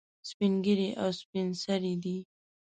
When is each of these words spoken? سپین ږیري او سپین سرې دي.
سپین 0.29 0.53
ږیري 0.63 0.89
او 1.01 1.09
سپین 1.19 1.47
سرې 1.63 1.93
دي. 2.03 2.17